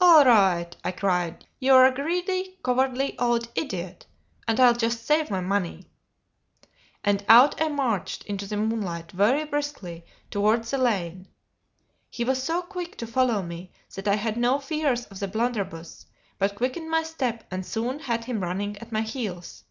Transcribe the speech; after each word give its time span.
"All 0.00 0.24
right!" 0.24 0.76
I 0.84 0.92
cried; 0.92 1.44
"you're 1.58 1.84
a 1.84 1.92
greedy, 1.92 2.60
cowardly, 2.64 3.18
old 3.18 3.50
idiot, 3.56 4.06
and 4.46 4.60
I'll 4.60 4.72
just 4.76 5.04
save 5.04 5.32
my 5.32 5.40
money." 5.40 5.90
And 7.02 7.24
out 7.28 7.60
I 7.60 7.66
marched 7.66 8.24
into 8.26 8.46
the 8.46 8.56
moonlight, 8.56 9.10
very 9.10 9.42
briskly, 9.44 10.06
towards 10.30 10.70
the 10.70 10.78
lane; 10.78 11.26
he 12.08 12.22
was 12.22 12.40
so 12.40 12.62
quick 12.62 12.96
to 12.98 13.06
follow 13.08 13.42
me 13.42 13.72
that 13.96 14.06
I 14.06 14.14
had 14.14 14.36
no 14.36 14.60
fears 14.60 15.06
of 15.06 15.18
the 15.18 15.26
blunderbuss, 15.26 16.06
but 16.38 16.54
quickened 16.54 16.88
my 16.88 17.02
step, 17.02 17.42
and 17.50 17.66
soon 17.66 17.98
had 17.98 18.26
him 18.26 18.44
running 18.44 18.78
at 18.78 18.92
my 18.92 19.02
heels. 19.02 19.64